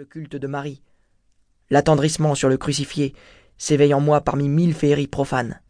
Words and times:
le 0.00 0.06
culte 0.06 0.36
de 0.36 0.46
Marie. 0.46 0.80
L'attendrissement 1.68 2.34
sur 2.34 2.48
le 2.48 2.56
crucifié 2.56 3.14
s'éveille 3.58 3.92
en 3.92 4.00
moi 4.00 4.22
parmi 4.22 4.48
mille 4.48 4.72
féeries 4.72 5.06
profanes. 5.06 5.60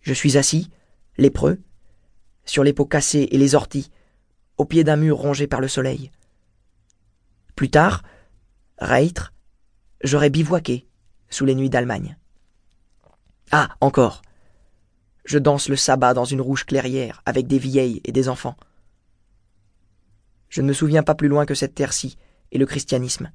Je 0.00 0.14
suis 0.14 0.38
assis, 0.38 0.70
lépreux, 1.18 1.58
sur 2.44 2.62
les 2.62 2.72
peaux 2.72 2.86
cassées 2.86 3.26
et 3.32 3.38
les 3.38 3.56
orties, 3.56 3.90
au 4.58 4.64
pied 4.64 4.84
d'un 4.84 4.94
mur 4.94 5.16
rongé 5.16 5.48
par 5.48 5.60
le 5.60 5.66
soleil. 5.66 6.12
Plus 7.56 7.68
tard, 7.68 8.04
Reitre, 8.78 9.32
j'aurais 10.04 10.30
bivouaqué 10.30 10.86
sous 11.28 11.44
les 11.44 11.56
nuits 11.56 11.68
d'Allemagne. 11.68 12.16
Ah, 13.50 13.70
encore. 13.80 14.22
Je 15.24 15.40
danse 15.40 15.68
le 15.68 15.74
sabbat 15.74 16.14
dans 16.14 16.24
une 16.24 16.40
rouge 16.40 16.64
clairière 16.64 17.22
avec 17.26 17.48
des 17.48 17.58
vieilles 17.58 18.02
et 18.04 18.12
des 18.12 18.28
enfants. 18.28 18.54
Je 20.48 20.62
ne 20.62 20.68
me 20.68 20.72
souviens 20.72 21.02
pas 21.02 21.16
plus 21.16 21.26
loin 21.26 21.44
que 21.44 21.56
cette 21.56 21.74
terre-ci 21.74 22.16
et 22.52 22.58
le 22.58 22.66
christianisme. 22.66 23.32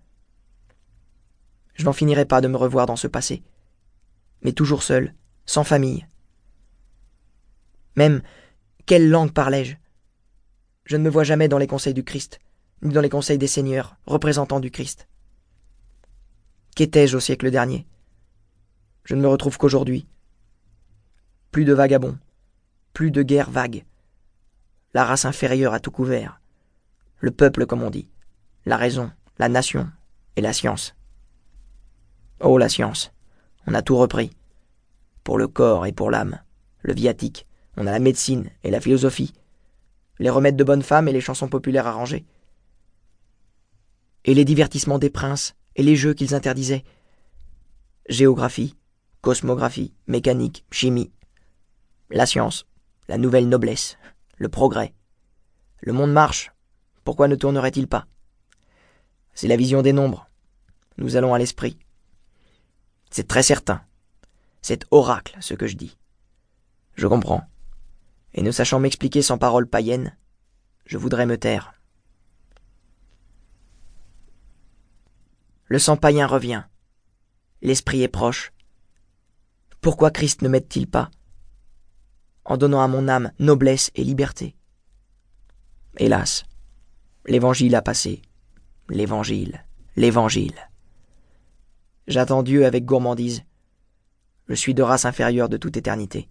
Je 1.74 1.84
n'en 1.84 1.94
finirai 1.94 2.26
pas 2.26 2.40
de 2.40 2.48
me 2.48 2.56
revoir 2.56 2.86
dans 2.86 2.96
ce 2.96 3.08
passé, 3.08 3.44
mais 4.42 4.54
toujours 4.54 4.84
seul, 4.84 5.14
sans 5.46 5.64
famille. 5.64 6.08
Même, 7.96 8.22
quelle 8.86 9.10
langue 9.10 9.34
parlais-je? 9.34 9.76
Je 10.86 10.96
ne 10.96 11.04
me 11.04 11.10
vois 11.10 11.24
jamais 11.24 11.50
dans 11.50 11.58
les 11.58 11.68
conseils 11.68 11.94
du 11.94 12.04
Christ, 12.04 12.40
ni 12.82 12.94
dans 12.94 13.02
les 13.02 13.10
conseils 13.10 13.38
des 13.38 13.48
seigneurs, 13.48 13.98
représentants 14.06 14.60
du 14.60 14.72
Christ. 14.72 15.08
Qu'étais-je 16.76 17.18
au 17.18 17.20
siècle 17.20 17.52
dernier? 17.52 17.86
Je 19.04 19.16
ne 19.16 19.22
me 19.22 19.28
retrouve 19.28 19.58
qu'aujourd'hui. 19.58 20.08
Plus 21.52 21.66
de 21.66 21.74
vagabonds, 21.74 22.18
plus 22.94 23.10
de 23.10 23.24
guerres 23.24 23.52
vagues. 23.52 23.84
La 24.94 25.04
race 25.06 25.26
inférieure 25.26 25.74
a 25.74 25.80
tout 25.80 25.92
couvert. 25.92 26.40
Le 27.20 27.32
peuple, 27.32 27.66
comme 27.66 27.84
on 27.84 27.90
dit. 27.90 28.10
La 28.68 28.76
raison, 28.76 29.10
la 29.40 29.48
nation 29.48 29.90
et 30.36 30.42
la 30.42 30.52
science. 30.52 30.94
Oh, 32.42 32.58
la 32.58 32.68
science, 32.68 33.14
on 33.66 33.74
a 33.74 33.82
tout 33.82 33.96
repris. 33.96 34.36
Pour 35.24 35.38
le 35.38 35.48
corps 35.48 35.86
et 35.86 35.94
pour 35.94 36.12
l'âme, 36.12 36.42
le 36.82 36.94
viatique, 36.94 37.48
on 37.78 37.88
a 37.88 37.92
la 37.92 38.00
médecine 38.00 38.50
et 38.66 38.70
la 38.70 38.82
philosophie, 38.82 39.32
les 40.20 40.30
remèdes 40.30 40.58
de 40.58 40.66
bonnes 40.66 40.84
femmes 40.84 41.08
et 41.08 41.14
les 41.14 41.22
chansons 41.22 41.48
populaires 41.48 41.88
arrangées. 41.88 42.26
Et 44.26 44.34
les 44.34 44.44
divertissements 44.44 45.00
des 45.00 45.12
princes 45.12 45.56
et 45.78 45.82
les 45.82 45.96
jeux 45.96 46.14
qu'ils 46.14 46.36
interdisaient. 46.36 46.84
Géographie, 48.10 48.76
cosmographie, 49.22 49.94
mécanique, 50.08 50.66
chimie. 50.72 51.14
La 52.10 52.26
science, 52.26 52.66
la 53.08 53.18
nouvelle 53.18 53.48
noblesse, 53.48 53.98
le 54.36 54.50
progrès. 54.50 54.94
Le 55.80 55.94
monde 55.94 56.12
marche, 56.12 56.52
pourquoi 57.06 57.30
ne 57.30 57.36
tournerait-il 57.36 57.88
pas? 57.88 58.08
C'est 59.38 59.48
la 59.48 59.56
vision 59.56 59.84
des 59.84 59.94
nombres. 59.94 60.28
Nous 60.98 61.16
allons 61.16 61.36
à 61.36 61.38
l'esprit. 61.38 61.78
C'est 63.12 63.28
très 63.28 63.44
certain. 63.44 63.84
C'est 64.64 64.88
oracle 64.90 65.38
ce 65.42 65.54
que 65.54 65.68
je 65.68 65.76
dis. 65.76 65.96
Je 66.96 67.06
comprends. 67.06 67.48
Et 68.34 68.42
ne 68.42 68.50
sachant 68.50 68.80
m'expliquer 68.80 69.22
sans 69.22 69.38
paroles 69.38 69.68
païennes, 69.68 70.18
je 70.88 70.98
voudrais 70.98 71.28
me 71.28 71.38
taire. 71.38 71.76
Le 75.66 75.78
sang 75.78 75.98
païen 75.98 76.26
revient. 76.26 76.64
L'esprit 77.62 78.02
est 78.02 78.08
proche. 78.08 78.52
Pourquoi 79.82 80.10
Christ 80.10 80.42
ne 80.42 80.50
m'aide-t-il 80.50 80.88
pas? 80.88 81.12
En 82.44 82.58
donnant 82.58 82.82
à 82.82 82.88
mon 82.88 83.08
âme 83.08 83.32
noblesse 83.38 83.92
et 83.94 84.04
liberté. 84.04 84.56
Hélas, 85.98 86.44
l'évangile 87.28 87.76
a 87.76 87.84
passé. 87.84 88.24
L'évangile, 88.90 89.66
l'évangile. 89.98 90.56
J'attends 92.08 92.42
Dieu 92.42 92.66
avec 92.66 92.86
gourmandise. 92.86 93.44
Je 94.48 94.54
suis 94.54 94.74
de 94.74 94.82
race 94.82 95.04
inférieure 95.04 95.50
de 95.50 95.58
toute 95.58 95.76
éternité. 95.76 96.30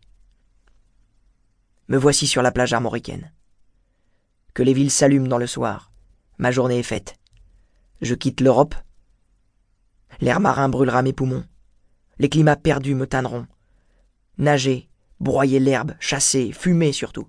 Me 1.88 1.98
voici 1.98 2.26
sur 2.26 2.40
la 2.40 2.52
plage 2.52 2.72
armoricaine. 2.72 3.30
Que 4.54 4.62
les 4.62 4.72
villes 4.72 4.90
s'allument 4.90 5.28
dans 5.28 5.36
le 5.36 5.46
soir. 5.46 5.92
Ma 6.38 6.50
journée 6.50 6.78
est 6.78 6.82
faite. 6.82 7.16
Je 8.00 8.14
quitte 8.14 8.40
l'Europe. 8.40 8.74
L'air 10.22 10.40
marin 10.40 10.70
brûlera 10.70 11.02
mes 11.02 11.12
poumons. 11.12 11.44
Les 12.18 12.30
climats 12.30 12.56
perdus 12.56 12.94
me 12.94 13.06
tanneront. 13.06 13.46
Nager, 14.38 14.88
broyer 15.20 15.60
l'herbe, 15.60 15.92
chasser, 16.00 16.52
fumer 16.52 16.92
surtout. 16.92 17.28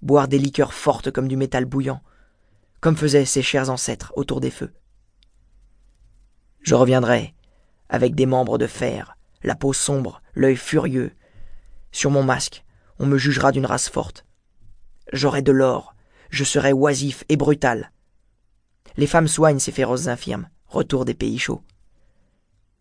Boire 0.00 0.26
des 0.26 0.38
liqueurs 0.38 0.72
fortes 0.72 1.10
comme 1.10 1.28
du 1.28 1.36
métal 1.36 1.66
bouillant, 1.66 2.02
comme 2.82 2.96
faisaient 2.96 3.24
ses 3.24 3.42
chers 3.42 3.70
ancêtres 3.70 4.12
autour 4.16 4.40
des 4.40 4.50
feux. 4.50 4.74
Je 6.62 6.74
reviendrai, 6.74 7.32
avec 7.88 8.16
des 8.16 8.26
membres 8.26 8.58
de 8.58 8.66
fer, 8.66 9.16
la 9.44 9.54
peau 9.54 9.72
sombre, 9.72 10.20
l'œil 10.34 10.56
furieux. 10.56 11.12
Sur 11.92 12.10
mon 12.10 12.24
masque, 12.24 12.64
on 12.98 13.06
me 13.06 13.18
jugera 13.18 13.52
d'une 13.52 13.66
race 13.66 13.88
forte. 13.88 14.26
J'aurai 15.12 15.42
de 15.42 15.52
l'or, 15.52 15.94
je 16.30 16.42
serai 16.42 16.72
oisif 16.72 17.22
et 17.28 17.36
brutal. 17.36 17.92
Les 18.96 19.06
femmes 19.06 19.28
soignent 19.28 19.60
ces 19.60 19.72
féroces 19.72 20.08
infirmes, 20.08 20.48
retour 20.66 21.04
des 21.04 21.14
pays 21.14 21.38
chauds. 21.38 21.62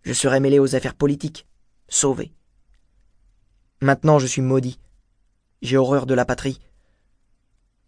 Je 0.02 0.14
serai 0.14 0.40
mêlé 0.40 0.58
aux 0.58 0.76
affaires 0.76 0.96
politiques, 0.96 1.46
sauvé. 1.90 2.34
Maintenant 3.82 4.18
je 4.18 4.26
suis 4.26 4.42
maudit. 4.42 4.80
J'ai 5.62 5.78
horreur 5.78 6.08
de 6.08 6.16
la 6.16 6.26
patrie. 6.26 6.60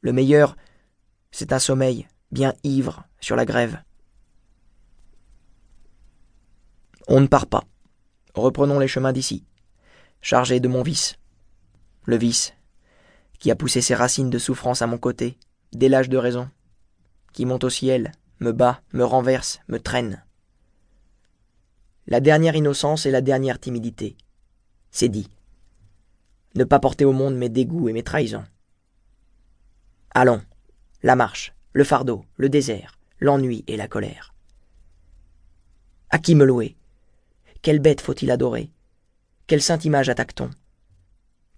Le 0.01 0.13
meilleur, 0.13 0.55
c'est 1.33 1.51
un 1.51 1.59
sommeil, 1.59 2.07
bien 2.31 2.53
ivre, 2.63 3.03
sur 3.19 3.35
la 3.35 3.43
grève. 3.43 3.81
On 7.07 7.19
ne 7.19 7.27
part 7.27 7.47
pas. 7.47 7.63
Reprenons 8.35 8.77
les 8.77 8.87
chemins 8.87 9.11
d'ici, 9.11 9.43
chargés 10.21 10.59
de 10.59 10.67
mon 10.67 10.83
vice. 10.83 11.15
Le 12.05 12.17
vice, 12.17 12.53
qui 13.39 13.49
a 13.49 13.55
poussé 13.55 13.81
ses 13.81 13.95
racines 13.95 14.29
de 14.29 14.37
souffrance 14.37 14.83
à 14.83 14.87
mon 14.87 14.99
côté, 14.99 15.37
dès 15.71 15.89
l'âge 15.89 16.07
de 16.07 16.17
raison, 16.17 16.49
qui 17.33 17.47
monte 17.47 17.63
au 17.63 17.69
ciel, 17.69 18.11
me 18.39 18.51
bat, 18.51 18.81
me 18.93 19.03
renverse, 19.03 19.59
me 19.67 19.79
traîne. 19.79 20.23
La 22.05 22.19
dernière 22.19 22.55
innocence 22.55 23.07
et 23.07 23.11
la 23.11 23.21
dernière 23.21 23.59
timidité. 23.59 24.17
C'est 24.91 25.09
dit. 25.09 25.29
Ne 26.53 26.63
pas 26.63 26.79
porter 26.79 27.05
au 27.05 27.11
monde 27.11 27.35
mes 27.35 27.49
dégoûts 27.49 27.89
et 27.89 27.93
mes 27.93 28.03
trahisons. 28.03 28.45
Allons, 30.11 30.43
la 31.03 31.17
marche, 31.17 31.53
le 31.73 31.83
fardeau, 31.83 32.25
le 32.37 32.47
désert, 32.47 32.97
l'ennui 33.19 33.65
et 33.67 33.75
la 33.75 33.89
colère. 33.89 34.33
À 36.09 36.17
qui 36.17 36.33
me 36.33 36.45
louer? 36.45 36.77
Quelle 37.61 37.79
bête 37.79 37.99
faut-il 37.99 38.31
adorer? 38.31 38.71
Quelle 39.45 39.61
sainte 39.61 39.83
image 39.83 40.07
attaque-t-on? 40.07 40.49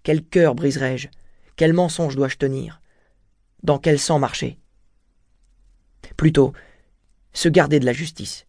Quel 0.02 0.24
cœur 0.24 0.56
briserai-je? 0.56 1.08
Quel 1.54 1.72
mensonge 1.72 2.16
dois-je 2.16 2.36
tenir? 2.36 2.80
Dans 3.62 3.78
quel 3.78 4.00
sang 4.00 4.18
marcher? 4.18 4.58
Plutôt, 6.16 6.52
se 7.32 7.48
garder 7.48 7.78
de 7.78 7.86
la 7.86 7.92
justice. 7.92 8.46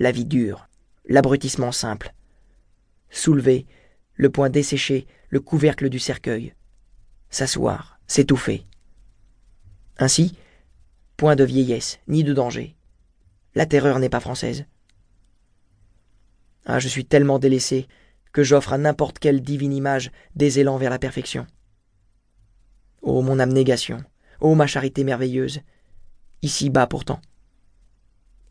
La 0.00 0.10
vie 0.10 0.24
dure, 0.24 0.66
l'abrutissement 1.06 1.72
simple. 1.72 2.12
Soulever, 3.10 3.66
le 4.14 4.30
poing 4.30 4.50
desséché, 4.50 5.06
le 5.28 5.40
couvercle 5.40 5.88
du 5.88 6.00
cercueil. 6.00 6.54
S'asseoir, 7.30 8.00
s'étouffer. 8.06 8.66
Ainsi, 9.98 10.36
point 11.16 11.36
de 11.36 11.44
vieillesse, 11.44 12.00
ni 12.08 12.24
de 12.24 12.32
danger. 12.32 12.76
La 13.54 13.66
terreur 13.66 13.98
n'est 13.98 14.08
pas 14.08 14.20
française. 14.20 14.66
Ah, 16.66 16.80
je 16.80 16.88
suis 16.88 17.04
tellement 17.04 17.38
délaissé 17.38 17.86
que 18.32 18.42
j'offre 18.42 18.72
à 18.72 18.78
n'importe 18.78 19.18
quelle 19.18 19.42
divine 19.42 19.72
image 19.72 20.10
des 20.34 20.58
élans 20.58 20.76
vers 20.76 20.90
la 20.90 20.98
perfection. 20.98 21.46
Ô 23.02 23.22
mon 23.22 23.38
abnégation, 23.38 24.02
ô 24.40 24.54
ma 24.54 24.66
charité 24.66 25.04
merveilleuse, 25.04 25.60
ici 26.42 26.70
bas 26.70 26.86
pourtant. 26.86 27.20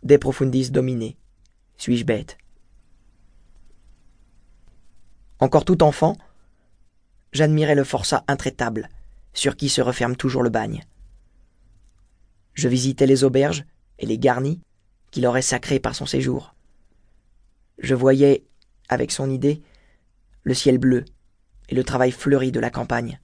Des 0.04 0.18
profundis 0.18 0.72
dominé, 0.72 1.18
suis-je 1.76 2.06
bête? 2.06 2.38
Encore 5.40 5.66
tout 5.66 5.84
enfant, 5.84 6.18
j'admirais 7.34 7.76
le 7.76 7.84
forçat 7.84 8.24
intraitable, 8.28 8.88
sur 9.34 9.58
qui 9.58 9.68
se 9.68 9.82
referme 9.82 10.16
toujours 10.16 10.44
le 10.44 10.50
bagne. 10.50 10.84
Je 12.54 12.68
visitais 12.68 13.06
les 13.06 13.24
auberges 13.24 13.66
et 14.00 14.06
les 14.06 14.18
garnis 14.18 14.62
qu'il 15.12 15.26
aurait 15.26 15.42
sacrés 15.42 15.80
par 15.80 15.96
son 15.96 16.06
séjour. 16.06 16.56
Je 17.80 17.96
voyais, 17.96 18.44
avec 18.90 19.12
son 19.12 19.30
idée, 19.30 19.62
le 20.44 20.54
ciel 20.54 20.78
bleu 20.78 21.06
et 21.70 21.76
le 21.76 21.84
travail 21.84 22.12
fleuri 22.12 22.52
de 22.52 22.60
la 22.60 22.70
campagne. 22.70 23.20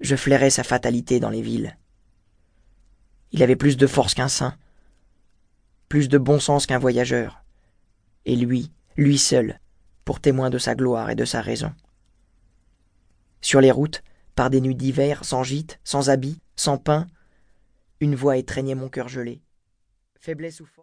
Je 0.00 0.16
flairais 0.16 0.50
sa 0.50 0.64
fatalité 0.64 1.20
dans 1.20 1.30
les 1.30 1.42
villes. 1.42 1.76
Il 3.32 3.42
avait 3.42 3.56
plus 3.56 3.76
de 3.76 3.86
force 3.86 4.14
qu'un 4.14 4.28
saint, 4.28 4.56
plus 5.88 6.08
de 6.08 6.18
bon 6.18 6.38
sens 6.38 6.66
qu'un 6.66 6.78
voyageur, 6.78 7.44
et 8.24 8.36
lui, 8.36 8.70
lui 8.96 9.18
seul, 9.18 9.60
pour 10.04 10.20
témoin 10.20 10.50
de 10.50 10.58
sa 10.58 10.74
gloire 10.74 11.10
et 11.10 11.14
de 11.14 11.24
sa 11.24 11.40
raison. 11.40 11.72
Sur 13.40 13.60
les 13.60 13.70
routes, 13.70 14.02
par 14.34 14.50
des 14.50 14.60
nuits 14.60 14.74
d'hiver, 14.74 15.24
sans 15.24 15.42
gîte, 15.42 15.80
sans 15.84 16.10
habit, 16.10 16.40
sans 16.56 16.78
pain, 16.78 17.06
une 18.04 18.14
voix 18.16 18.36
étreignait 18.36 18.74
mon 18.74 18.90
cœur 18.90 19.08
gelé. 19.08 19.42
Faiblesse 20.20 20.60
ou 20.60 20.66
force 20.66 20.72